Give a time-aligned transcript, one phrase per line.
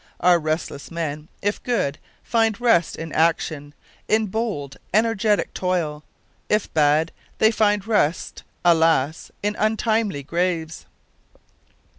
[0.19, 3.75] Our restless men, if good, find rest in action;
[4.07, 6.03] in bold energetic toil;
[6.49, 9.29] if bad, they find rest, alas!
[9.43, 10.87] in untimely graves.